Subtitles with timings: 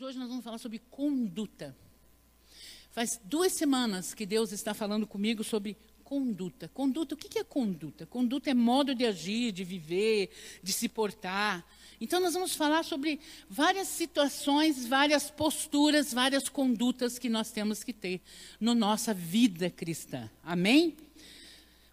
[0.00, 1.76] Hoje nós vamos falar sobre conduta.
[2.92, 6.68] Faz duas semanas que Deus está falando comigo sobre conduta.
[6.68, 8.06] Conduta, o que é conduta?
[8.06, 10.30] Conduta é modo de agir, de viver,
[10.62, 11.66] de se portar.
[12.00, 13.18] Então, nós vamos falar sobre
[13.50, 18.20] várias situações, várias posturas, várias condutas que nós temos que ter
[18.60, 20.30] na no nossa vida cristã.
[20.44, 20.96] Amém?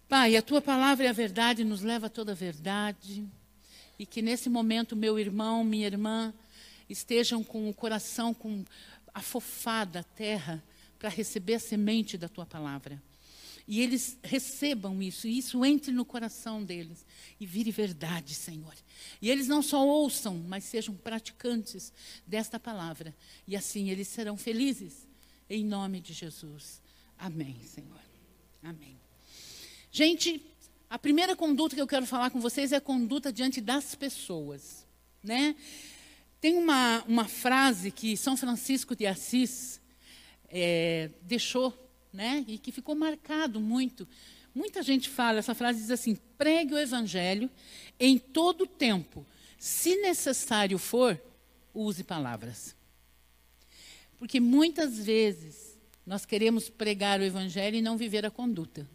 [0.08, 3.26] Pai, a tua palavra é a verdade, nos leva a toda a verdade.
[3.98, 6.32] E que nesse momento, meu irmão, minha irmã,
[6.88, 8.64] estejam com o coração com
[9.12, 10.62] afofada a terra
[10.98, 13.02] para receber a semente da tua palavra.
[13.68, 17.04] E eles recebam isso, e isso entre no coração deles
[17.40, 18.74] e vire verdade, Senhor.
[19.20, 21.92] E eles não só ouçam, mas sejam praticantes
[22.24, 23.14] desta palavra.
[23.46, 25.06] E assim eles serão felizes,
[25.50, 26.80] em nome de Jesus.
[27.18, 28.00] Amém, Senhor.
[28.62, 28.96] Amém.
[29.90, 30.40] Gente,
[30.88, 34.86] a primeira conduta que eu quero falar com vocês é a conduta diante das pessoas.
[35.24, 35.56] Né?
[36.46, 39.80] Tem uma, uma frase que São Francisco de Assis
[40.48, 41.76] é, deixou,
[42.12, 42.44] né?
[42.46, 44.06] e que ficou marcado muito.
[44.54, 47.50] Muita gente fala, essa frase diz assim: pregue o evangelho
[47.98, 49.26] em todo tempo.
[49.58, 51.20] Se necessário for,
[51.74, 52.76] use palavras.
[54.16, 58.88] Porque muitas vezes nós queremos pregar o evangelho e não viver a conduta.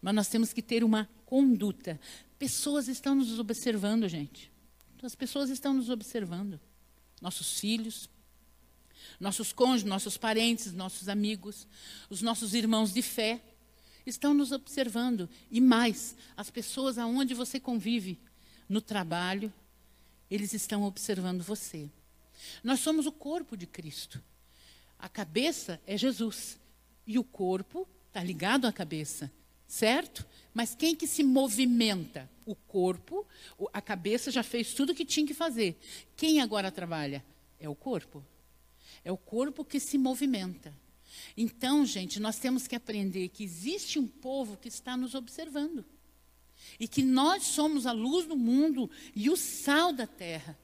[0.00, 2.00] Mas nós temos que ter uma conduta.
[2.38, 4.55] Pessoas estão nos observando, gente.
[5.02, 6.60] As pessoas estão nos observando.
[7.20, 8.08] Nossos filhos,
[9.20, 11.66] nossos cônjuges, nossos parentes, nossos amigos,
[12.10, 13.40] os nossos irmãos de fé
[14.04, 15.28] estão nos observando.
[15.50, 18.18] E mais, as pessoas aonde você convive,
[18.68, 19.52] no trabalho,
[20.30, 21.88] eles estão observando você.
[22.62, 24.22] Nós somos o corpo de Cristo.
[24.98, 26.58] A cabeça é Jesus.
[27.06, 29.30] E o corpo está ligado à cabeça,
[29.66, 30.26] certo?
[30.54, 32.30] Mas quem que se movimenta?
[32.44, 33.26] O corpo,
[33.72, 35.78] a cabeça já fez tudo o que tinha que fazer.
[36.16, 37.24] Quem agora trabalha?
[37.58, 38.24] É o corpo.
[39.04, 40.72] É o corpo que se movimenta.
[41.36, 45.84] Então, gente, nós temos que aprender que existe um povo que está nos observando.
[46.78, 50.58] E que nós somos a luz do mundo e o sal da terra.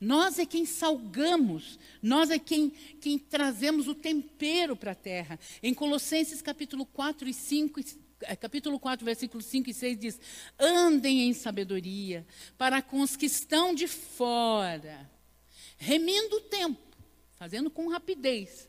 [0.00, 2.70] Nós é quem salgamos, nós é quem,
[3.00, 5.38] quem trazemos o tempero para a terra.
[5.62, 7.84] Em Colossenses capítulo 4 e 5, é,
[8.40, 10.20] capítulo 4, versículos 5 e 6 diz:
[10.58, 12.26] Andem em sabedoria
[12.56, 15.10] para com os que estão de fora,
[15.76, 16.96] remindo o tempo,
[17.36, 18.68] fazendo com rapidez.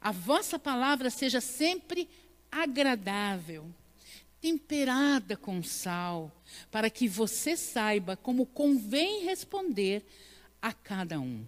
[0.00, 2.08] A vossa palavra seja sempre
[2.50, 3.66] agradável,
[4.40, 6.32] temperada com sal,
[6.70, 10.04] para que você saiba como convém responder
[10.60, 11.44] a cada um.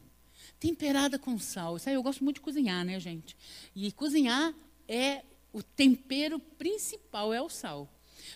[0.60, 1.76] Temperada com sal.
[1.76, 3.36] Isso aí eu gosto muito de cozinhar, né, gente?
[3.74, 4.54] E cozinhar
[4.86, 7.88] é o tempero principal é o sal.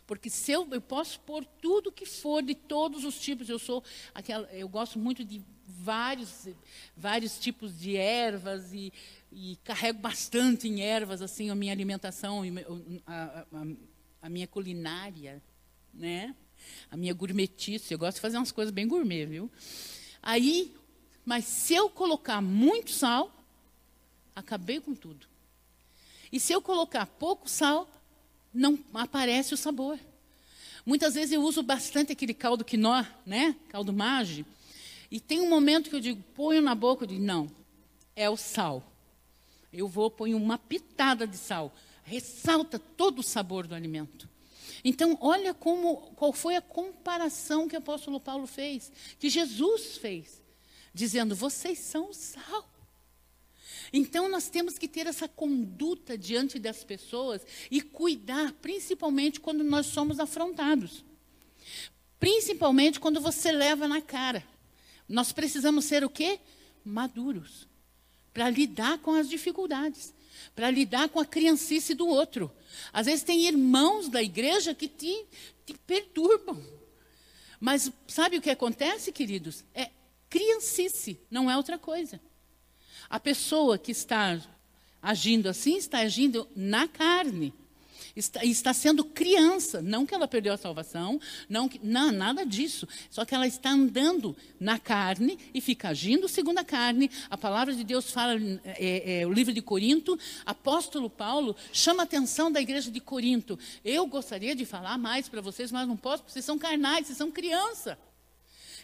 [0.07, 3.83] Porque se eu, eu posso pôr tudo que for de todos os tipos, eu sou
[4.15, 6.49] aquela, eu gosto muito de vários
[6.97, 8.93] vários tipos de ervas e,
[9.33, 12.43] e carrego bastante em ervas assim a minha alimentação,
[13.07, 13.67] a, a,
[14.23, 15.43] a minha culinária,
[15.93, 16.35] né?
[16.91, 19.51] A minha gourmetice, eu gosto de fazer umas coisas bem gourmet, viu?
[20.23, 20.75] Aí,
[21.25, 23.33] mas se eu colocar muito sal,
[24.35, 25.27] acabei com tudo.
[26.37, 27.89] E se eu colocar pouco sal,
[28.53, 29.99] não aparece o sabor.
[30.85, 33.57] Muitas vezes eu uso bastante aquele caldo quinó, né?
[33.71, 34.45] Caldo mage.
[35.11, 37.51] E tem um momento que eu digo, ponho na boca, eu digo, não,
[38.15, 38.85] é o sal.
[39.73, 41.75] Eu vou, ponho uma pitada de sal.
[42.05, 44.29] Ressalta todo o sabor do alimento.
[44.85, 50.43] Então, olha como, qual foi a comparação que o apóstolo Paulo fez, que Jesus fez,
[50.93, 52.76] dizendo: vocês são o sal.
[53.93, 59.87] Então, nós temos que ter essa conduta diante das pessoas e cuidar, principalmente quando nós
[59.87, 61.05] somos afrontados.
[62.19, 64.45] Principalmente quando você leva na cara.
[65.09, 66.41] Nós precisamos ser o quê?
[66.85, 67.69] Maduros.
[68.33, 70.15] Para lidar com as dificuldades.
[70.55, 72.51] Para lidar com a criancice do outro.
[72.93, 75.27] Às vezes tem irmãos da igreja que te,
[75.65, 76.63] te perturbam.
[77.61, 79.65] Mas sabe o que acontece, queridos?
[79.75, 79.91] É
[80.29, 82.21] criancice, não é outra coisa.
[83.09, 84.41] A pessoa que está
[85.01, 87.55] agindo assim está agindo na carne.
[88.17, 91.21] Está, está sendo criança, não que ela perdeu a salvação,
[91.51, 92.89] não, que, não nada disso.
[93.11, 97.11] Só que ela está andando na carne e fica agindo segundo a carne.
[97.29, 102.05] A palavra de Deus fala, é, é, o livro de Corinto, apóstolo Paulo chama a
[102.05, 103.59] atenção da igreja de Corinto.
[103.85, 107.19] Eu gostaria de falar mais para vocês, mas não posso, porque vocês são carnais, vocês
[107.19, 107.99] são criança.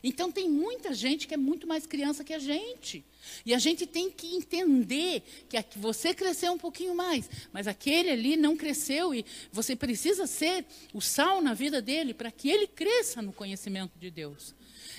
[0.05, 3.03] Então tem muita gente que é muito mais criança que a gente.
[3.45, 8.37] E a gente tem que entender que você cresceu um pouquinho mais, mas aquele ali
[8.37, 13.23] não cresceu e você precisa ser o sal na vida dele para que ele cresça
[13.23, 14.55] no conhecimento de Deus.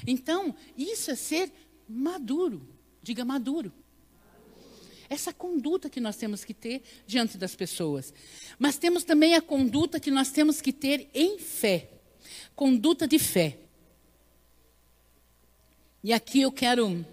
[0.06, 1.52] Então, isso é ser
[1.88, 2.68] maduro.
[3.02, 3.72] Diga maduro.
[5.10, 8.14] Essa conduta que nós temos que ter diante das pessoas.
[8.58, 11.90] Mas temos também a conduta que nós temos que ter em fé.
[12.56, 13.60] Conduta de fé.
[16.04, 17.06] E aqui eu quero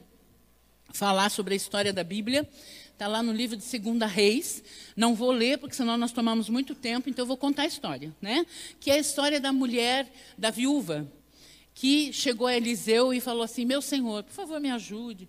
[0.93, 2.49] falar sobre a história da Bíblia.
[2.93, 4.63] Está lá no livro de Segunda Reis.
[4.95, 8.15] Não vou ler, porque senão nós tomamos muito tempo, então eu vou contar a história.
[8.21, 8.45] Né?
[8.79, 11.11] Que é a história da mulher, da viúva,
[11.75, 15.29] que chegou a Eliseu e falou assim: Meu senhor, por favor, me ajude.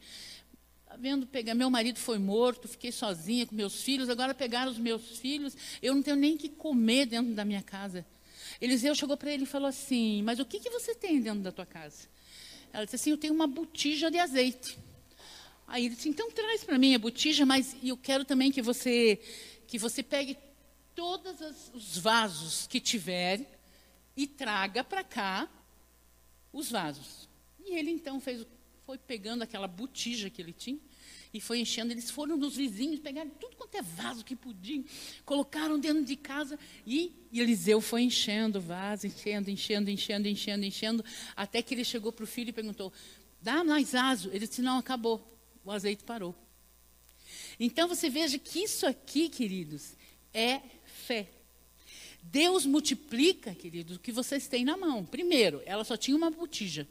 [0.86, 4.78] Tá vendo pegar, meu marido foi morto, fiquei sozinha com meus filhos, agora pegaram os
[4.78, 8.06] meus filhos, eu não tenho nem que comer dentro da minha casa.
[8.60, 11.52] Eliseu chegou para ele e falou assim: Mas o que, que você tem dentro da
[11.54, 12.10] tua casa?
[12.74, 14.78] Ela disse assim: Eu tenho uma botija de azeite.
[15.72, 19.20] Aí ele disse: Então traz para mim a botija, mas eu quero também que você
[19.66, 20.38] que você pegue
[20.94, 21.40] todos
[21.74, 23.58] os vasos que tiver
[24.18, 25.50] e traga para cá
[26.52, 27.30] os vasos.
[27.66, 28.46] E ele então fez,
[28.86, 30.78] foi pegando aquela botija que ele tinha
[31.34, 31.94] e foi enchendo.
[31.94, 34.84] Eles foram nos vizinhos, pegaram tudo quanto é vaso que podiam,
[35.24, 41.06] colocaram dentro de casa e, Eliseu foi enchendo o vaso, enchendo, enchendo, enchendo, enchendo, enchendo,
[41.34, 42.92] até que ele chegou para o filho e perguntou:
[43.42, 44.30] dá mais vaso?
[44.34, 45.31] Ele disse: não, acabou.
[45.64, 46.36] O azeite parou.
[47.60, 49.96] Então você veja que isso aqui, queridos,
[50.34, 51.30] é fé.
[52.24, 55.06] Deus multiplica, queridos, o que vocês têm na mão.
[55.06, 56.88] Primeiro, ela só tinha uma botija,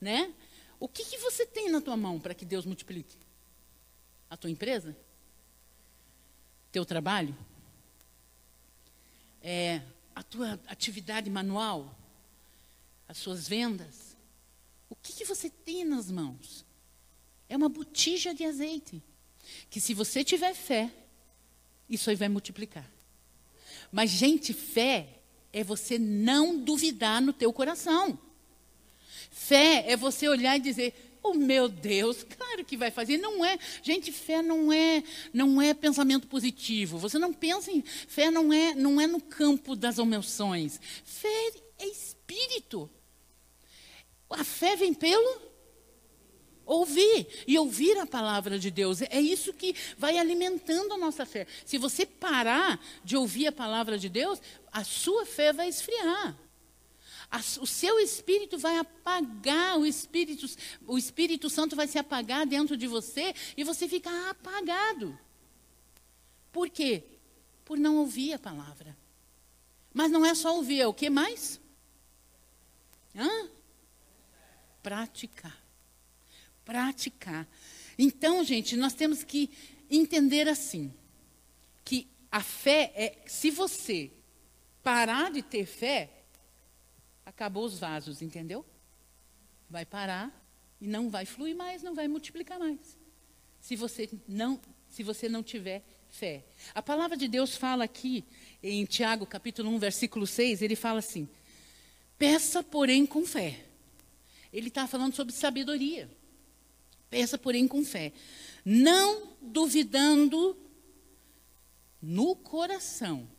[0.00, 0.32] né?
[0.78, 3.16] O que, que você tem na tua mão para que Deus multiplique?
[4.28, 4.96] A tua empresa?
[6.70, 7.36] Teu trabalho?
[9.42, 9.82] É,
[10.14, 11.96] a tua atividade manual?
[13.08, 14.16] As suas vendas?
[14.88, 16.63] O que, que você tem nas mãos?
[17.48, 19.02] É uma botija de azeite.
[19.68, 20.90] Que se você tiver fé,
[21.88, 22.90] isso aí vai multiplicar.
[23.92, 25.20] Mas, gente, fé
[25.52, 28.18] é você não duvidar no teu coração.
[29.30, 33.18] Fé é você olhar e dizer: "Oh meu Deus, claro que vai fazer".
[33.18, 35.02] Não é, gente, fé não é,
[35.32, 36.98] não é pensamento positivo.
[36.98, 40.80] Você não pensa em fé não é, não é no campo das emoções.
[41.04, 42.90] Fé é espírito.
[44.30, 45.53] A fé vem pelo
[46.66, 49.02] Ouvir e ouvir a palavra de Deus.
[49.02, 51.46] É isso que vai alimentando a nossa fé.
[51.64, 54.40] Se você parar de ouvir a palavra de Deus,
[54.72, 56.34] a sua fé vai esfriar.
[57.60, 60.46] o seu espírito vai apagar, o espírito,
[60.86, 65.18] o Espírito Santo vai se apagar dentro de você e você fica apagado.
[66.50, 67.02] Por quê?
[67.64, 68.96] Por não ouvir a palavra.
[69.92, 71.60] Mas não é só ouvir, é o que mais?
[73.14, 73.48] Hã?
[74.82, 75.63] Praticar
[76.64, 77.48] praticar.
[77.98, 79.50] Então, gente, nós temos que
[79.90, 80.92] entender assim,
[81.84, 84.10] que a fé é, se você
[84.82, 86.10] parar de ter fé,
[87.24, 88.64] acabou os vasos, entendeu?
[89.68, 90.32] Vai parar
[90.80, 92.98] e não vai fluir mais, não vai multiplicar mais.
[93.60, 96.44] Se você não, se você não tiver fé.
[96.74, 98.24] A palavra de Deus fala aqui
[98.62, 101.28] em Tiago, capítulo 1, versículo 6, ele fala assim:
[102.18, 103.64] Peça, porém, com fé.
[104.52, 106.08] Ele está falando sobre sabedoria.
[107.14, 108.12] Peça, porém, com fé.
[108.64, 110.58] Não duvidando
[112.02, 113.30] no coração.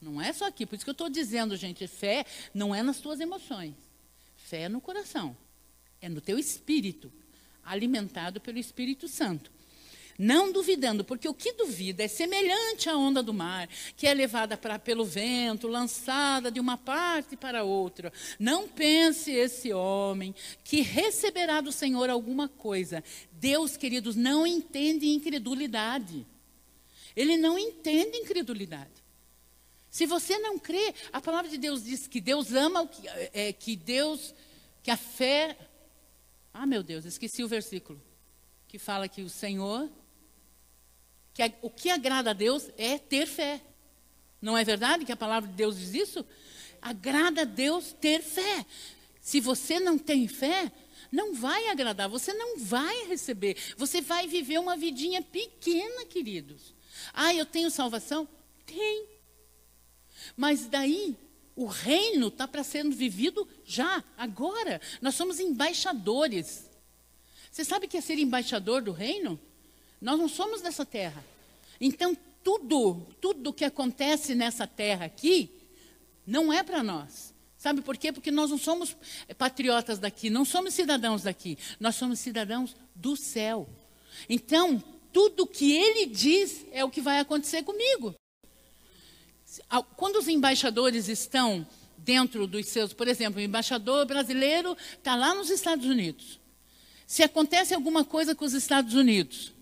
[0.00, 0.64] Não é só aqui.
[0.64, 2.24] Por isso que eu estou dizendo, gente, fé
[2.54, 3.74] não é nas tuas emoções.
[4.36, 5.36] Fé é no coração.
[6.00, 7.12] É no teu espírito,
[7.64, 9.50] alimentado pelo Espírito Santo.
[10.18, 14.56] Não duvidando, porque o que duvida é semelhante à onda do mar, que é levada
[14.56, 18.12] pra, pelo vento, lançada de uma parte para outra.
[18.38, 23.02] Não pense esse homem que receberá do Senhor alguma coisa.
[23.32, 26.24] Deus, queridos, não entende incredulidade.
[27.16, 29.04] Ele não entende incredulidade.
[29.90, 33.76] Se você não crê, a palavra de Deus diz que Deus ama que, é, que
[33.76, 34.34] Deus,
[34.82, 35.56] que a fé.
[36.52, 38.00] Ah, meu Deus, esqueci o versículo.
[38.66, 39.88] Que fala que o Senhor
[41.34, 43.60] que o que agrada a Deus é ter fé.
[44.40, 46.24] Não é verdade que a palavra de Deus diz isso?
[46.80, 48.64] Agrada a Deus ter fé.
[49.20, 50.70] Se você não tem fé,
[51.10, 53.56] não vai agradar, você não vai receber.
[53.76, 56.74] Você vai viver uma vidinha pequena, queridos.
[57.12, 58.28] Ah, eu tenho salvação?
[58.64, 59.08] Tem.
[60.36, 61.16] Mas daí,
[61.56, 64.80] o reino está para sendo vivido já, agora.
[65.00, 66.70] Nós somos embaixadores.
[67.50, 69.40] Você sabe o que é ser embaixador do reino?
[70.04, 71.24] Nós não somos dessa terra.
[71.80, 75.50] Então, tudo, tudo que acontece nessa terra aqui,
[76.26, 77.32] não é para nós.
[77.56, 78.12] Sabe por quê?
[78.12, 78.94] Porque nós não somos
[79.38, 83.66] patriotas daqui, não somos cidadãos daqui, nós somos cidadãos do céu.
[84.28, 84.78] Então,
[85.10, 88.14] tudo que ele diz é o que vai acontecer comigo.
[89.96, 95.48] Quando os embaixadores estão dentro dos seus, por exemplo, o embaixador brasileiro está lá nos
[95.48, 96.38] Estados Unidos.
[97.06, 99.53] Se acontece alguma coisa com os Estados Unidos,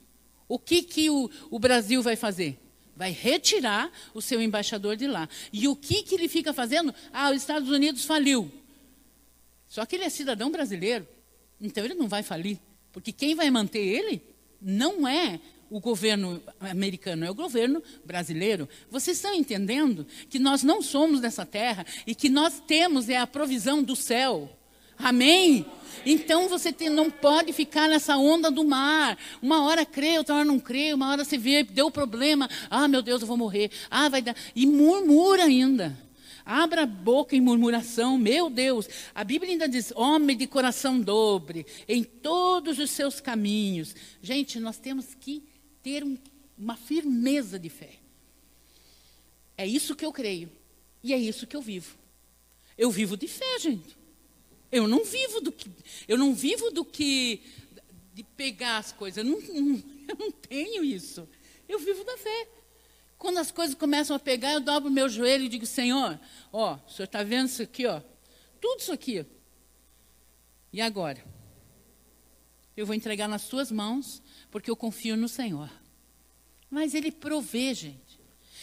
[0.52, 2.58] O que, que o, o Brasil vai fazer?
[2.94, 5.26] Vai retirar o seu embaixador de lá.
[5.50, 6.94] E o que, que ele fica fazendo?
[7.10, 8.52] Ah, os Estados Unidos faliu.
[9.66, 11.08] Só que ele é cidadão brasileiro.
[11.58, 12.58] Então ele não vai falir.
[12.92, 14.22] Porque quem vai manter ele
[14.60, 15.40] não é
[15.70, 18.68] o governo americano, é o governo brasileiro.
[18.90, 23.26] Vocês estão entendendo que nós não somos dessa terra e que nós temos é a
[23.26, 24.54] provisão do céu.
[25.02, 25.66] Amém?
[26.04, 29.18] Então você tem, não pode ficar nessa onda do mar.
[29.40, 32.48] Uma hora crê, outra hora não crê, uma hora você vê, deu problema.
[32.70, 33.70] Ah, meu Deus, eu vou morrer.
[33.90, 34.36] Ah, vai dar.
[34.54, 35.96] E murmura ainda.
[36.44, 38.88] Abra a boca em murmuração, meu Deus.
[39.14, 43.94] A Bíblia ainda diz: homem de coração dobre, em todos os seus caminhos.
[44.20, 45.44] Gente, nós temos que
[45.82, 46.18] ter um,
[46.58, 47.92] uma firmeza de fé.
[49.56, 50.50] É isso que eu creio.
[51.02, 51.96] E é isso que eu vivo.
[52.76, 54.01] Eu vivo de fé, gente.
[54.72, 55.70] Eu não vivo do que.
[56.08, 57.42] Eu não vivo do que.
[58.14, 59.24] de pegar as coisas.
[59.24, 59.76] Eu não, não,
[60.08, 61.28] eu não tenho isso.
[61.68, 62.48] Eu vivo da fé.
[63.18, 66.18] Quando as coisas começam a pegar, eu dobro meu joelho e digo, Senhor,
[66.52, 68.02] ó, o senhor está vendo isso aqui, ó?
[68.60, 69.24] Tudo isso aqui.
[70.72, 71.22] E agora?
[72.76, 75.70] Eu vou entregar nas suas mãos, porque eu confio no Senhor.
[76.70, 78.01] Mas Ele provê, gente.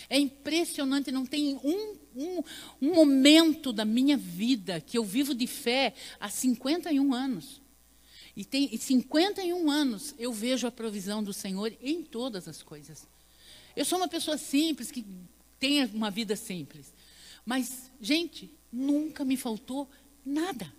[0.09, 2.43] É impressionante, não tem um, um,
[2.81, 7.61] um momento da minha vida que eu vivo de fé há 51 anos.
[8.35, 13.07] E tem 51 anos eu vejo a provisão do Senhor em todas as coisas.
[13.75, 15.05] Eu sou uma pessoa simples, que
[15.59, 16.93] tem uma vida simples.
[17.45, 19.89] Mas, gente, nunca me faltou
[20.25, 20.73] nada.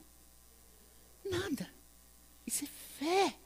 [1.25, 1.71] Nada.
[2.47, 2.69] Isso é
[2.99, 3.37] fé.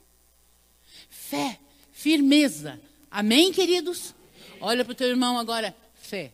[1.10, 1.60] Fé,
[1.92, 2.80] firmeza.
[3.10, 4.14] Amém, queridos?
[4.60, 5.74] Olha para o teu irmão agora.
[5.94, 6.32] Fé.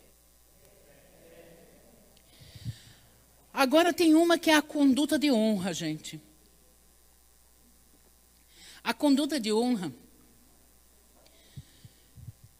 [3.53, 6.21] Agora tem uma que é a conduta de honra, gente.
[8.83, 9.93] A conduta de honra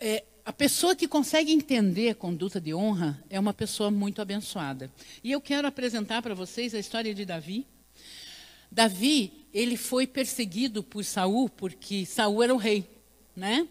[0.01, 4.91] é, a pessoa que consegue entender a conduta de honra é uma pessoa muito abençoada.
[5.23, 7.67] E eu quero apresentar para vocês a história de Davi.
[8.73, 12.89] Davi, ele foi perseguido por Saul porque Saul era o rei,
[13.37, 13.69] né?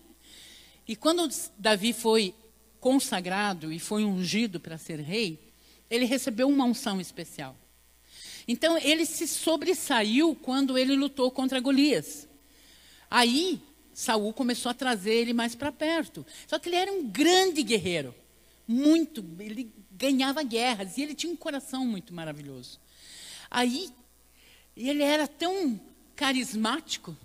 [0.90, 2.34] E quando Davi foi
[2.80, 5.54] consagrado e foi ungido para ser rei,
[5.88, 7.56] ele recebeu uma unção especial.
[8.48, 12.28] Então ele se sobressaiu quando ele lutou contra Golias.
[13.08, 13.62] Aí
[13.94, 16.26] Saul começou a trazer ele mais para perto.
[16.48, 18.16] Só que ele era um grande guerreiro,
[18.68, 22.80] muito, ele ganhava guerras e ele tinha um coração muito maravilhoso.
[23.52, 23.92] Aí
[24.76, 25.80] ele era tão
[26.16, 27.16] carismático,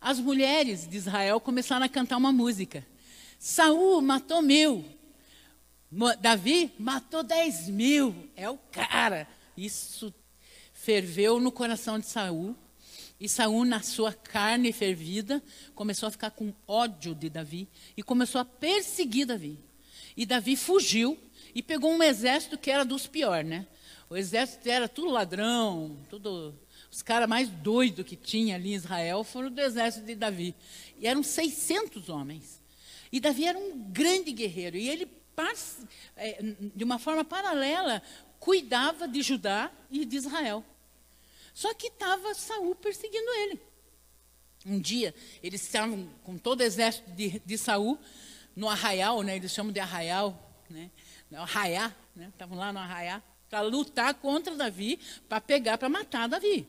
[0.00, 2.82] as mulheres de Israel começaram a cantar uma música.
[3.42, 4.84] Saul matou mil,
[6.20, 8.14] Davi matou dez mil.
[8.36, 9.26] É o cara.
[9.56, 10.14] Isso
[10.74, 12.54] ferveu no coração de Saul.
[13.18, 15.42] E Saul, na sua carne fervida,
[15.74, 17.66] começou a ficar com ódio de Davi
[17.96, 19.58] e começou a perseguir Davi.
[20.14, 21.18] E Davi fugiu
[21.54, 23.66] e pegou um exército que era dos piores, né?
[24.10, 26.54] O exército era tudo ladrão, tudo
[26.90, 30.54] os caras mais doidos que tinha ali em Israel foram do exército de Davi.
[30.98, 32.59] E eram 600 homens.
[33.12, 34.76] E Davi era um grande guerreiro.
[34.76, 35.10] E ele,
[36.16, 36.42] é,
[36.74, 38.02] de uma forma paralela,
[38.38, 40.64] cuidava de Judá e de Israel.
[41.52, 43.60] Só que estava Saul perseguindo ele.
[44.64, 47.98] Um dia, eles estavam com todo o exército de, de Saul
[48.54, 49.36] no arraial, né?
[49.36, 50.38] Eles chamam de arraial,
[50.68, 50.90] né?
[51.32, 52.28] Arraiá, né?
[52.32, 54.98] Estavam lá no arraiá para lutar contra Davi,
[55.28, 56.68] para pegar, para matar Davi.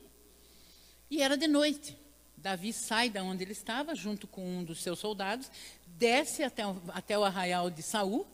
[1.09, 2.00] E era de noite.
[2.41, 5.51] Davi sai da onde ele estava, junto com um dos seus soldados,
[5.85, 8.25] desce até, até o arraial de Saul,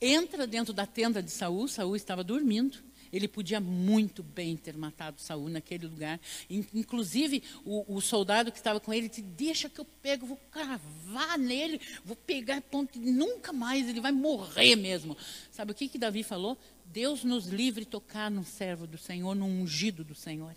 [0.00, 2.82] entra dentro da tenda de Saul, Saul estava dormindo,
[3.12, 6.20] ele podia muito bem ter matado Saul naquele lugar.
[6.50, 11.38] Inclusive, o, o soldado que estava com ele disse: Deixa que eu pego, vou cravar
[11.38, 15.16] nele, vou pegar ponto, nunca mais, ele vai morrer mesmo.
[15.52, 16.58] Sabe o que, que Davi falou?
[16.84, 20.54] Deus nos livre tocar no servo do Senhor, no ungido do Senhor.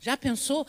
[0.00, 0.66] Já pensou?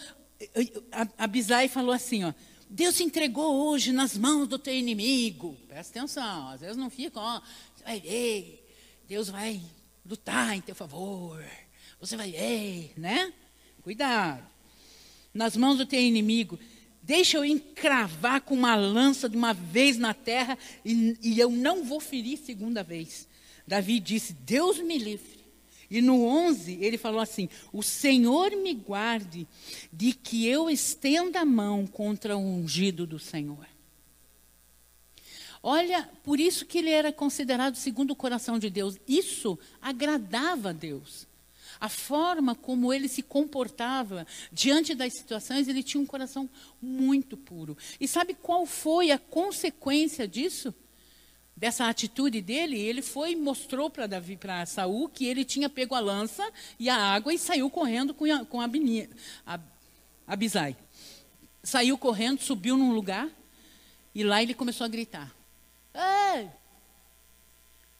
[1.17, 2.33] Abisai falou assim: ó,
[2.69, 5.57] Deus entregou hoje nas mãos do teu inimigo.
[5.67, 7.41] Presta atenção, às vezes não fica, ó,
[7.83, 8.65] vai ver,
[9.07, 9.61] Deus vai
[10.05, 11.43] lutar em teu favor.
[11.99, 13.33] Você vai, ei, né?
[13.81, 14.45] Cuidado.
[15.33, 16.59] Nas mãos do teu inimigo.
[17.01, 21.85] Deixa eu encravar com uma lança de uma vez na terra e, e eu não
[21.85, 23.27] vou ferir segunda vez.
[23.65, 25.36] Davi disse: Deus me livre.
[25.89, 29.47] E no 11 ele falou assim: O Senhor me guarde
[29.91, 33.65] de que eu estenda a mão contra o ungido do Senhor.
[35.63, 38.97] Olha, por isso que ele era considerado segundo o coração de Deus.
[39.07, 41.27] Isso agradava a Deus.
[41.79, 46.49] a forma como ele se comportava diante das situações, ele tinha um coração
[46.81, 47.77] muito puro.
[47.99, 50.73] E sabe qual foi a consequência disso?
[51.57, 55.95] Dessa atitude dele, ele foi e mostrou para Davi, para Saul, que ele tinha pego
[55.95, 56.47] a lança
[56.77, 58.69] e a água e saiu correndo com a, com a,
[59.45, 59.59] a
[60.27, 60.77] Abisai.
[61.63, 63.27] Saiu correndo, subiu num lugar
[64.13, 65.35] e lá ele começou a gritar:
[65.93, 66.47] Ei,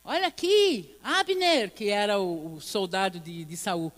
[0.10, 3.92] Olha aqui, Abner, que era o, o soldado de, de Saul.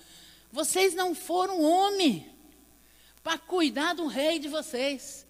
[0.52, 2.28] Vocês não foram homem
[3.22, 5.24] para cuidar do rei de vocês,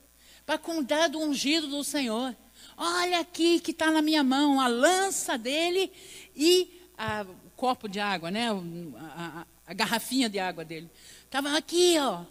[0.45, 2.33] para cuidar do ungido do Senhor.
[2.81, 5.91] Olha aqui que está na minha mão a lança dele
[6.33, 8.48] e a, o copo de água, né?
[8.50, 10.89] A, a, a garrafinha de água dele.
[11.25, 12.24] Estava aqui, ó.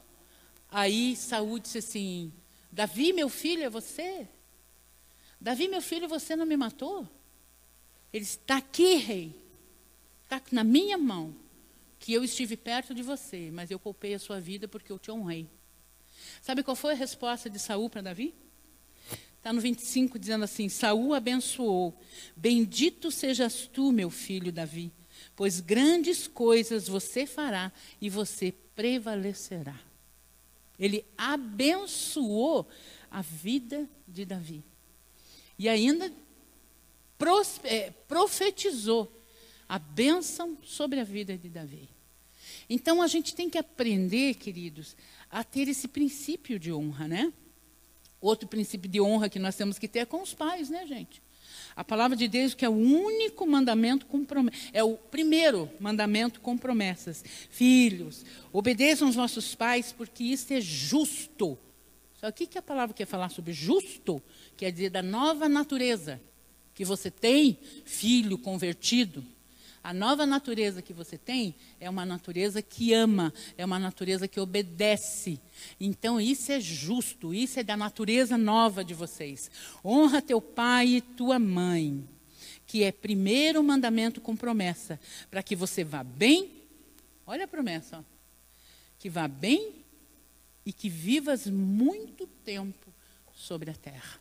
[0.70, 2.32] Aí Saúl disse assim:
[2.72, 4.26] Davi, meu filho, é você?
[5.38, 7.06] Davi, meu filho, você não me matou?
[8.10, 9.36] Ele está aqui, rei.
[10.24, 11.36] Está na minha mão.
[11.98, 15.10] Que eu estive perto de você, mas eu poupei a sua vida porque eu te
[15.10, 15.46] honrei.
[16.40, 18.34] Sabe qual foi a resposta de Saul para Davi?
[19.38, 21.98] Está no 25 dizendo assim: Saul abençoou.
[22.36, 24.92] Bendito sejas tu, meu filho Davi,
[25.34, 29.78] pois grandes coisas você fará e você prevalecerá.
[30.78, 32.68] Ele abençoou
[33.10, 34.62] a vida de Davi.
[35.58, 36.12] E ainda
[37.64, 39.12] é, profetizou
[39.68, 41.88] a bênção sobre a vida de Davi.
[42.70, 44.96] Então a gente tem que aprender, queridos,
[45.30, 47.32] a ter esse princípio de honra, né?
[48.20, 51.22] Outro princípio de honra que nós temos que ter é com os pais, né, gente?
[51.76, 56.40] A palavra de Deus que é o único mandamento com promessas, é o primeiro mandamento
[56.40, 57.24] com promessas.
[57.50, 61.56] Filhos, obedeçam os vossos pais, porque isso é justo.
[62.14, 64.20] Só o que, que a palavra quer falar sobre justo?
[64.56, 66.20] Quer dizer da nova natureza
[66.74, 69.24] que você tem, filho convertido,
[69.82, 74.40] a nova natureza que você tem é uma natureza que ama, é uma natureza que
[74.40, 75.40] obedece.
[75.80, 79.50] Então isso é justo, isso é da natureza nova de vocês.
[79.84, 82.08] Honra teu pai e tua mãe,
[82.66, 86.50] que é primeiro mandamento com promessa, para que você vá bem.
[87.26, 88.02] Olha a promessa, ó,
[88.98, 89.74] que vá bem
[90.64, 92.92] e que vivas muito tempo
[93.34, 94.18] sobre a terra.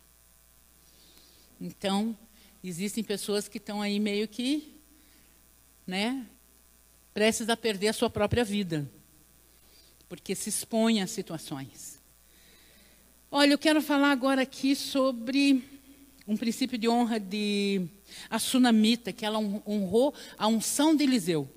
[1.59, 2.15] Então,
[2.63, 4.76] Existem pessoas que estão aí meio que,
[5.87, 6.25] né,
[7.13, 8.87] prestes a perder a sua própria vida,
[10.09, 11.99] porque se expõem a situações.
[13.31, 15.63] Olha, eu quero falar agora aqui sobre
[16.27, 17.87] um princípio de honra de
[18.29, 21.49] a sunamita, que ela honrou a unção de Eliseu.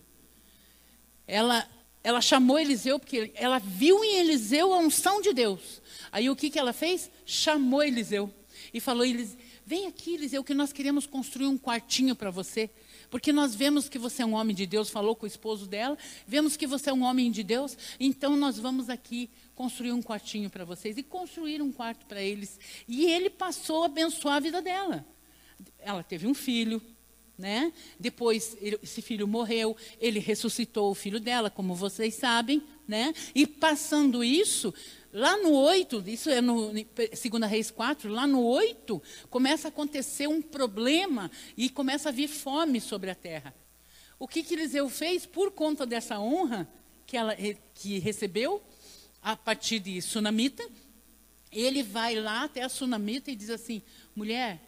[1.27, 1.69] Ela,
[2.03, 5.83] ela chamou Eliseu porque ela viu em Eliseu a unção de Deus.
[6.11, 7.11] Aí o que, que ela fez?
[7.25, 8.33] Chamou Eliseu
[8.73, 9.38] e falou: Eliseu,
[9.71, 12.69] Vem aqui, Eliseu, que nós queremos construir um quartinho para você.
[13.11, 15.99] Porque nós vemos que você é um homem de Deus, falou com o esposo dela,
[16.27, 20.49] vemos que você é um homem de Deus, então nós vamos aqui construir um quartinho
[20.49, 20.96] para vocês.
[20.96, 22.59] E construir um quarto para eles.
[22.88, 25.05] E ele passou a abençoar a vida dela.
[25.81, 26.81] Ela teve um filho,
[27.37, 27.73] né?
[27.99, 33.12] Depois esse filho morreu, ele ressuscitou o filho dela, como vocês sabem, né?
[33.35, 34.73] E passando isso,
[35.12, 36.85] Lá no 8, isso é no 2
[37.49, 42.81] Reis 4, lá no 8, começa a acontecer um problema e começa a vir fome
[42.81, 43.53] sobre a terra.
[44.20, 46.68] O que, que Eliseu fez por conta dessa honra
[47.07, 47.35] que, ela,
[47.75, 48.62] que recebeu
[49.20, 50.62] a partir de Sunamita?
[51.51, 53.83] Ele vai lá até a Sunamita e diz assim:
[54.14, 54.61] mulher,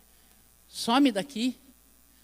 [0.67, 1.57] some daqui,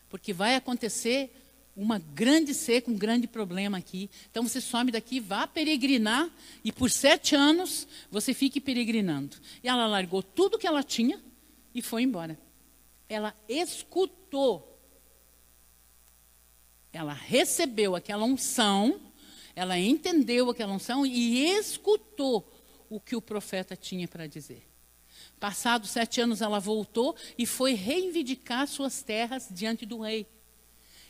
[0.08, 1.37] porque vai acontecer
[1.78, 4.10] uma grande seca, um grande problema aqui.
[4.28, 6.28] Então você some daqui, vá peregrinar
[6.64, 9.36] e por sete anos você fique peregrinando.
[9.62, 11.22] E ela largou tudo que ela tinha
[11.72, 12.36] e foi embora.
[13.08, 14.76] Ela escutou.
[16.92, 19.00] Ela recebeu aquela unção,
[19.54, 22.52] ela entendeu aquela unção e escutou
[22.90, 24.66] o que o profeta tinha para dizer.
[25.38, 30.26] Passados sete anos, ela voltou e foi reivindicar suas terras diante do rei.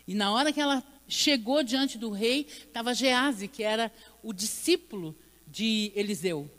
[0.09, 3.93] E na hora que ela chegou diante do rei, estava Gease, que era
[4.23, 5.15] o discípulo
[5.47, 6.51] de Eliseu,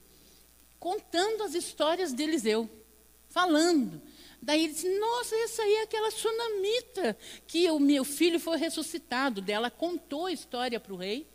[0.80, 2.70] contando as histórias de Eliseu,
[3.28, 4.00] falando.
[4.40, 9.42] Daí ele disse: Nossa, essa aí é aquela sunamita que o meu filho foi ressuscitado.
[9.42, 11.28] Dela contou a história para o rei.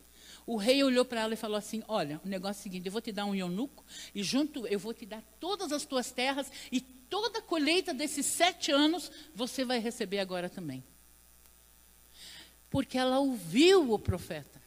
[0.46, 2.92] O rei olhou para ela e falou assim: Olha, o negócio é o seguinte: eu
[2.92, 6.46] vou te dar um eunuco e junto eu vou te dar todas as tuas terras
[6.70, 10.85] e toda a colheita desses sete anos você vai receber agora também
[12.75, 14.61] porque ela ouviu o profeta.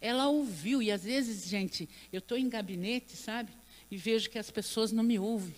[0.00, 3.52] Ela ouviu, e às vezes, gente, eu estou em gabinete, sabe?
[3.88, 5.54] E vejo que as pessoas não me ouvem.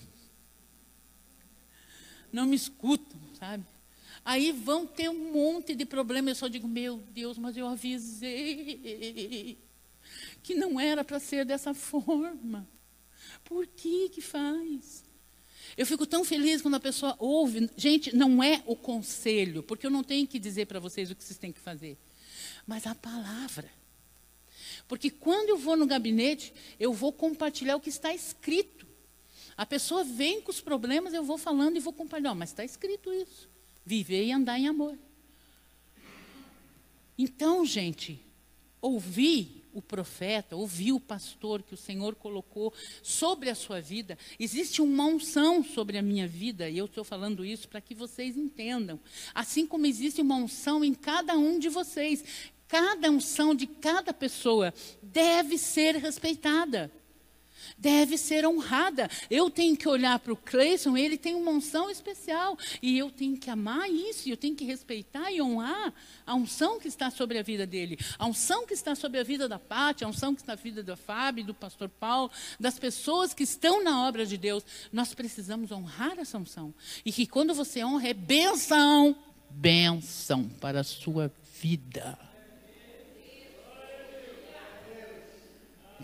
[2.31, 3.65] Não me escutam, sabe?
[4.23, 6.33] Aí vão ter um monte de problemas.
[6.33, 9.57] Eu só digo, meu Deus, mas eu avisei
[10.43, 12.69] que não era para ser dessa forma.
[13.45, 15.03] Por que que faz?
[15.77, 17.69] Eu fico tão feliz quando a pessoa ouve.
[17.77, 21.25] Gente, não é o conselho, porque eu não tenho que dizer para vocês o que
[21.25, 21.99] vocês têm que fazer,
[22.67, 23.71] mas a palavra.
[24.87, 28.87] Porque quando eu vou no gabinete, eu vou compartilhar o que está escrito.
[29.57, 32.35] A pessoa vem com os problemas, eu vou falando e vou compartilhar.
[32.35, 33.49] Mas está escrito isso.
[33.85, 34.99] Viver e andar em amor.
[37.17, 38.21] Então, gente,
[38.81, 44.17] ouvir o profeta, ouvir o pastor que o Senhor colocou sobre a sua vida.
[44.39, 48.37] Existe uma unção sobre a minha vida, e eu estou falando isso para que vocês
[48.37, 48.99] entendam.
[49.35, 52.25] Assim como existe uma unção em cada um de vocês.
[52.69, 56.91] Cada unção de cada pessoa deve ser respeitada
[57.77, 59.09] deve ser honrada.
[59.31, 62.59] Eu tenho que olhar para o Cleison, ele tem uma unção especial.
[62.81, 65.93] E eu tenho que amar isso, eu tenho que respeitar e honrar
[66.27, 67.99] a unção que está sobre a vida dele.
[68.19, 70.83] A unção que está sobre a vida da Pátia, a unção que está na vida
[70.83, 74.65] da Fábio, do pastor Paulo, das pessoas que estão na obra de Deus.
[74.93, 76.73] Nós precisamos honrar essa unção.
[77.05, 79.17] E que quando você honra, é benção,
[79.51, 82.19] benção para a sua vida.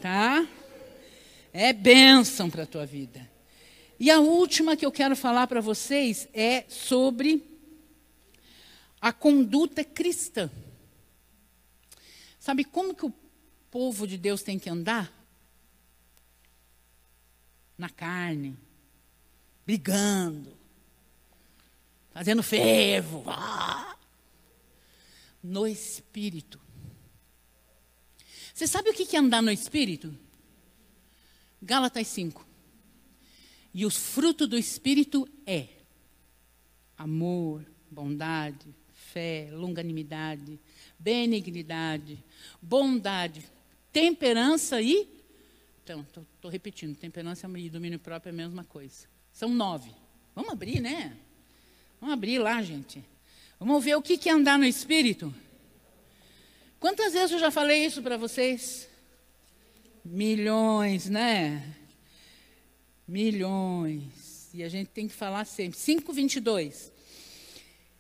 [0.01, 0.47] Tá?
[1.53, 3.29] É bênção para a tua vida.
[3.99, 7.45] E a última que eu quero falar para vocês é sobre
[9.01, 10.51] a conduta cristã.
[12.39, 13.13] Sabe como que o
[13.71, 15.13] povo de Deus tem que andar?
[17.77, 18.57] Na carne,
[19.67, 20.57] brigando,
[22.11, 23.97] fazendo fervo, ah,
[25.43, 26.61] no espírito.
[28.55, 30.15] Você sabe o que é andar no espírito?
[31.63, 32.47] Gálatas 5.
[33.73, 35.69] E o fruto do Espírito é
[36.97, 40.59] amor, bondade, fé, longanimidade,
[40.99, 42.23] benignidade,
[42.61, 43.45] bondade,
[43.93, 45.09] temperança e.
[45.83, 49.07] Então, estou repetindo: temperança e domínio próprio é a mesma coisa.
[49.33, 49.91] São nove.
[50.35, 51.17] Vamos abrir, né?
[52.01, 53.05] Vamos abrir lá, gente.
[53.59, 55.35] Vamos ver o que é andar no Espírito.
[56.79, 58.90] Quantas vezes eu já falei isso para vocês?
[60.05, 61.77] Milhões, né?
[63.07, 64.51] Milhões.
[64.55, 65.79] E a gente tem que falar sempre.
[65.79, 66.91] 5,22.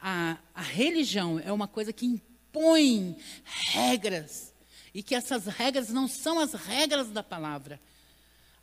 [0.00, 4.54] A, a religião é uma coisa que impõe regras,
[4.94, 7.80] e que essas regras não são as regras da palavra.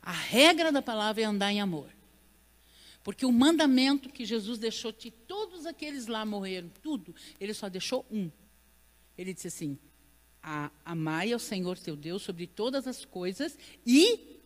[0.00, 1.90] A regra da palavra é andar em amor.
[3.04, 8.06] Porque o mandamento que Jesus deixou de todos aqueles lá morreram, tudo, ele só deixou
[8.10, 8.30] um.
[9.18, 9.78] Ele disse assim:
[10.42, 14.40] a amai ao Senhor teu Deus sobre todas as coisas e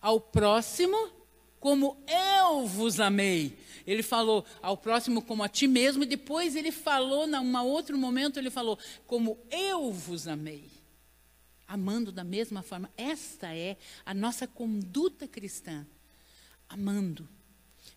[0.00, 0.96] ao próximo
[1.62, 3.56] como eu vos amei.
[3.86, 8.36] Ele falou ao próximo como a ti mesmo, e depois ele falou, num outro momento,
[8.36, 10.68] ele falou, como eu vos amei.
[11.68, 12.90] Amando da mesma forma.
[12.96, 15.86] Esta é a nossa conduta cristã.
[16.68, 17.28] Amando,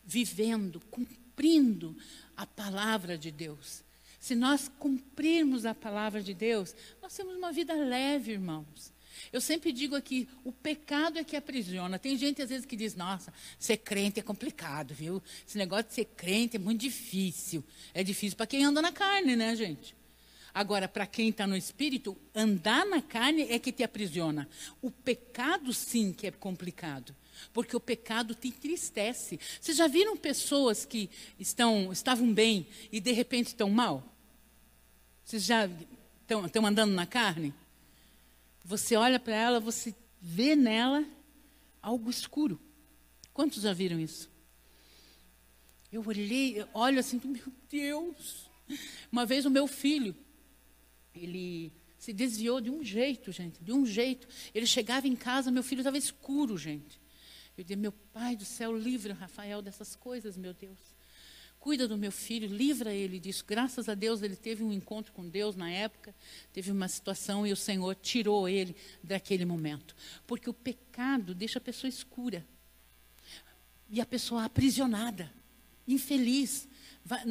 [0.03, 1.97] vivendo, cumprindo
[2.37, 3.83] a palavra de Deus.
[4.25, 8.91] Se nós cumprirmos a palavra de Deus, nós temos uma vida leve, irmãos.
[9.31, 11.99] Eu sempre digo aqui, o pecado é que aprisiona.
[11.99, 15.21] Tem gente às vezes que diz, nossa, ser crente é complicado, viu?
[15.47, 17.63] Esse negócio de ser crente é muito difícil.
[17.93, 19.95] É difícil para quem anda na carne, né, gente?
[20.51, 24.49] Agora, para quem está no espírito, andar na carne é que te aprisiona.
[24.81, 27.15] O pecado, sim, que é complicado.
[27.53, 29.39] Porque o pecado te entristece.
[29.61, 34.14] Vocês já viram pessoas que estão, estavam bem e de repente estão mal?
[35.25, 35.67] Vocês já
[36.21, 37.51] estão, andando na carne?
[38.63, 41.03] Você olha para ela, você vê nela
[41.81, 42.61] algo escuro.
[43.33, 44.29] Quantos já viram isso?
[45.91, 48.51] Eu olhei, eu olho assim, meu Deus.
[49.11, 50.15] Uma vez o meu filho,
[51.13, 54.27] ele se desviou de um jeito, gente, de um jeito.
[54.53, 57.01] Ele chegava em casa, meu filho estava escuro, gente.
[57.57, 60.94] Eu disse, meu pai do céu, livra o Rafael dessas coisas, meu Deus.
[61.65, 63.43] Cuida do meu filho, livra ele disso.
[63.43, 66.13] Graças a Deus ele teve um encontro com Deus na época,
[66.53, 69.95] teve uma situação e o Senhor tirou ele daquele momento.
[70.27, 72.45] Porque o pecado deixa a pessoa escura.
[73.89, 75.33] E a pessoa aprisionada,
[75.87, 76.67] infeliz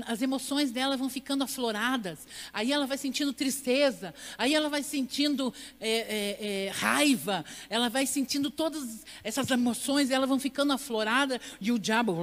[0.07, 5.53] as emoções dela vão ficando afloradas, aí ela vai sentindo tristeza, aí ela vai sentindo
[5.81, 11.73] é, é, é, raiva, ela vai sentindo todas essas emoções, elas vão ficando afloradas, e
[11.73, 12.17] o diabo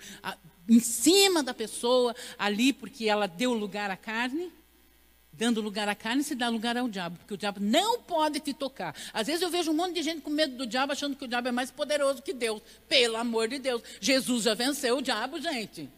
[0.68, 4.52] em cima da pessoa, ali, porque ela deu lugar à carne.
[5.36, 8.54] Dando lugar à carne, se dá lugar ao diabo, porque o diabo não pode te
[8.54, 8.94] tocar.
[9.12, 11.28] Às vezes eu vejo um monte de gente com medo do diabo, achando que o
[11.28, 12.62] diabo é mais poderoso que Deus.
[12.88, 15.90] Pelo amor de Deus, Jesus já venceu o diabo, gente.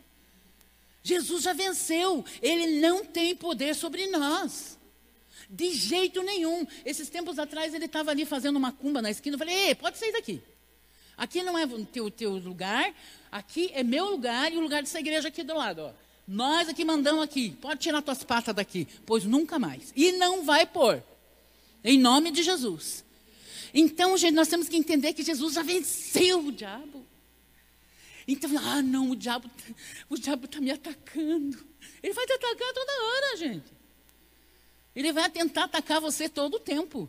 [1.02, 4.78] Jesus já venceu, ele não tem poder sobre nós.
[5.50, 6.66] De jeito nenhum.
[6.84, 9.34] Esses tempos atrás ele estava ali fazendo uma cumba na esquina.
[9.34, 10.42] Eu falei, Ei, pode sair daqui.
[11.16, 12.94] Aqui não é o teu, teu lugar,
[13.32, 15.82] aqui é meu lugar e o lugar dessa igreja aqui do lado.
[15.82, 15.92] Ó.
[16.28, 17.50] Nós aqui mandamos aqui.
[17.60, 19.92] Pode tirar tuas patas daqui, pois nunca mais.
[19.96, 21.02] E não vai pôr.
[21.82, 23.04] Em nome de Jesus.
[23.72, 27.06] Então, gente, nós temos que entender que Jesus já venceu o diabo.
[28.26, 29.48] Então, ah, não, o diabo,
[30.08, 31.64] o diabo está me atacando.
[32.02, 33.72] Ele vai te atacar toda hora, gente.
[34.94, 37.08] Ele vai tentar atacar você todo o tempo.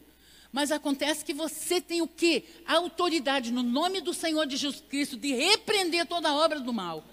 [0.58, 2.44] Mas acontece que você tem o quê?
[2.66, 6.74] A autoridade, no nome do Senhor de Jesus Cristo, de repreender toda a obra do
[6.74, 7.06] mal.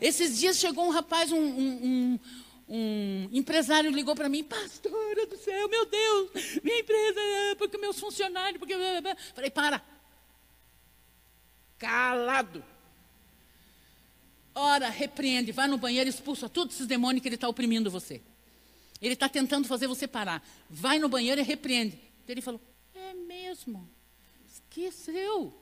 [0.00, 2.18] Esses dias chegou um rapaz, um, um, um,
[2.68, 6.30] um empresário ligou para mim, pastora do céu, meu Deus,
[6.64, 7.20] minha empresa,
[7.58, 8.74] porque meus funcionários, porque.
[9.36, 9.80] Falei, para.
[11.78, 12.64] Calado.
[14.52, 18.20] Ora, repreende, vai no banheiro, expulsa todos esses demônios que ele está oprimindo você.
[19.00, 20.44] Ele está tentando fazer você parar.
[20.68, 22.13] Vai no banheiro e repreende.
[22.32, 22.60] Ele falou:
[22.94, 23.88] É mesmo.
[24.46, 25.52] Esqueceu.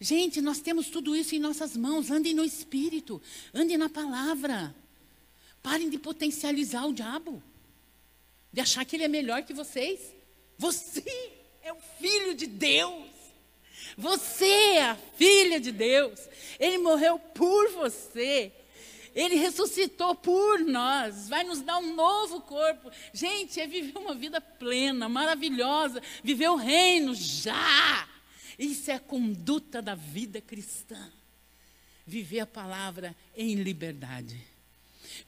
[0.00, 2.10] Gente, nós temos tudo isso em nossas mãos.
[2.10, 3.22] Andem no espírito,
[3.54, 4.74] andem na palavra.
[5.62, 7.40] Parem de potencializar o diabo,
[8.52, 10.00] de achar que ele é melhor que vocês.
[10.58, 11.04] Você
[11.62, 13.10] é o filho de Deus.
[13.96, 16.18] Você é a filha de Deus.
[16.58, 18.52] Ele morreu por você.
[19.14, 22.90] Ele ressuscitou por nós, vai nos dar um novo corpo.
[23.12, 28.08] Gente, é viver uma vida plena, maravilhosa, viver o reino já.
[28.58, 31.10] Isso é a conduta da vida cristã.
[32.06, 34.40] Viver a palavra em liberdade.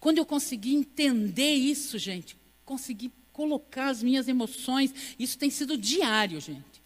[0.00, 6.40] Quando eu consegui entender isso, gente, consegui colocar as minhas emoções, isso tem sido diário,
[6.40, 6.82] gente.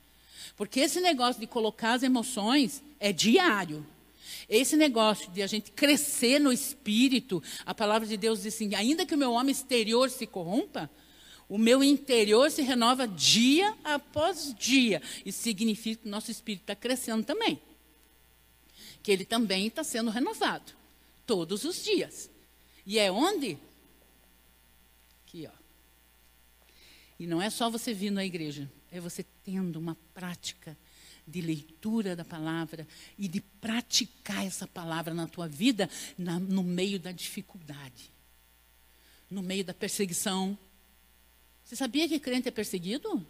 [0.56, 3.86] Porque esse negócio de colocar as emoções é diário.
[4.48, 9.04] Esse negócio de a gente crescer no espírito, a palavra de Deus diz assim: ainda
[9.04, 10.90] que o meu homem exterior se corrompa,
[11.48, 15.02] o meu interior se renova dia após dia.
[15.24, 17.60] Isso significa que o nosso espírito está crescendo também.
[19.02, 20.72] Que ele também está sendo renovado.
[21.26, 22.30] Todos os dias.
[22.86, 23.58] E é onde?
[25.26, 25.58] Aqui, ó.
[27.18, 30.76] E não é só você vir na igreja é você tendo uma prática
[31.28, 32.86] de leitura da palavra
[33.18, 38.10] e de praticar essa palavra na tua vida na, no meio da dificuldade,
[39.30, 40.58] no meio da perseguição.
[41.62, 43.24] Você sabia que crente é perseguido?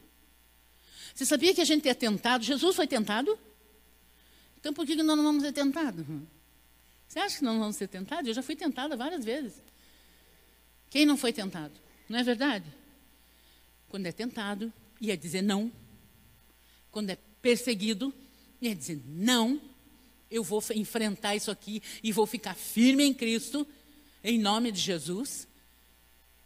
[1.12, 2.44] Você sabia que a gente é tentado?
[2.44, 3.36] Jesus foi tentado?
[4.56, 6.06] Então por que nós não vamos ser tentados?
[7.08, 8.28] Você acha que nós não vamos ser tentados?
[8.28, 9.60] Eu já fui tentada várias vezes.
[10.90, 11.74] Quem não foi tentado?
[12.08, 12.66] Não é verdade?
[13.88, 15.72] Quando é tentado, ia dizer não.
[16.90, 18.12] Quando é perseguido,
[18.60, 19.58] ia dizer não.
[20.30, 23.66] Eu vou enfrentar isso aqui e vou ficar firme em Cristo,
[24.22, 25.48] em nome de Jesus.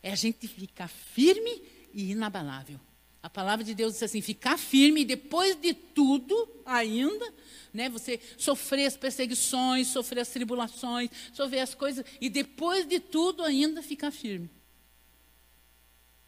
[0.00, 1.60] É a gente ficar firme
[1.92, 2.78] e inabalável.
[3.20, 7.34] A palavra de Deus diz assim: ficar firme depois de tudo, ainda,
[7.74, 7.88] né?
[7.88, 13.82] Você sofrer as perseguições, sofrer as tribulações, sofrer as coisas, e depois de tudo, ainda
[13.82, 14.48] ficar firme.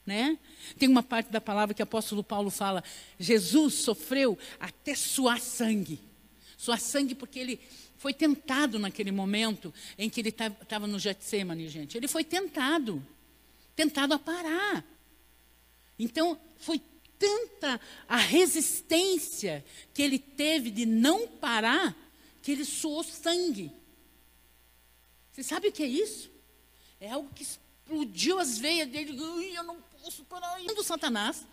[0.06, 0.38] Né?
[0.78, 2.84] Tem uma parte da palavra que o apóstolo Paulo fala:
[3.18, 5.98] Jesus sofreu até suar sangue.
[6.58, 7.60] Suar sangue porque ele
[7.96, 11.96] foi tentado naquele momento em que ele estava no Getsemane, gente.
[11.96, 13.04] Ele foi tentado.
[13.74, 14.84] tentado a parar.
[15.98, 16.82] Então, foi
[17.18, 19.64] tanta a resistência
[19.94, 21.96] que ele teve de não parar,
[22.42, 23.72] que ele suou sangue.
[25.32, 26.30] Você sabe o que é isso?
[27.00, 29.18] É algo que explodiu as veias dele.
[29.54, 29.78] Eu não
[30.60, 31.46] Indo Satanás,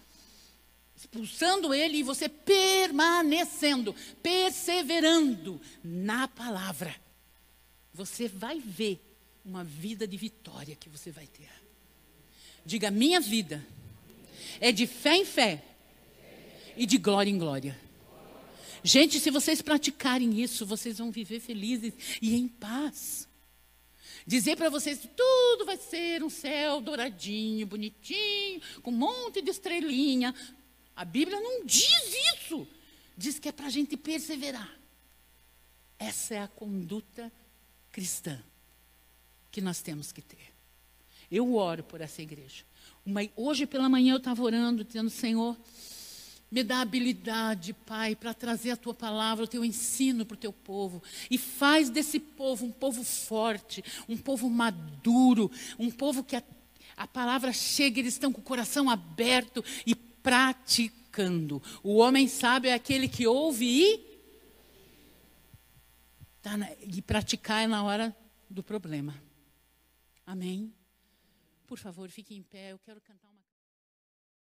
[0.96, 6.96] expulsando ele e você permanecendo, perseverando na palavra.
[7.94, 9.00] Você vai ver
[9.44, 11.50] uma vida de vitória que você vai ter.
[12.66, 13.66] Diga: minha vida
[14.60, 15.64] é de fé em fé
[16.76, 17.80] e de glória em glória.
[18.84, 23.28] Gente, se vocês praticarem isso, vocês vão viver felizes e em paz.
[24.26, 29.52] Dizer para vocês que tudo vai ser um céu douradinho, bonitinho, com um monte de
[29.52, 30.34] estrelinha.
[30.96, 32.68] A Bíblia não diz isso.
[33.18, 34.78] Diz que é para a gente perseverar.
[35.98, 37.32] Essa é a conduta
[37.92, 38.42] cristã
[39.52, 40.52] que nós temos que ter.
[41.32, 42.64] Eu oro por essa igreja.
[43.06, 45.58] Uma, hoje pela manhã eu estava orando, dizendo, Senhor,
[46.52, 50.52] me dá habilidade, Pai, para trazer a tua palavra, o teu ensino para o teu
[50.52, 51.02] povo.
[51.30, 56.44] E faz desse povo um povo forte, um povo maduro, um povo que a,
[56.98, 61.64] a palavra chega, eles estão com o coração aberto e praticando.
[61.82, 64.12] O homem sábio é aquele que ouve e.
[66.42, 68.16] Tá na, e praticar é na hora
[68.50, 69.16] do problema.
[70.26, 70.74] Amém?
[71.66, 72.74] Por favor, fique em pé.
[72.74, 73.31] Eu quero cantar.